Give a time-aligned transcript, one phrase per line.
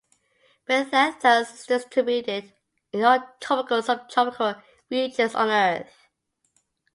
[0.67, 2.53] "Phyllanthus" is distributed
[2.91, 4.55] in all tropical and subtropical
[4.89, 5.93] regions on Earth.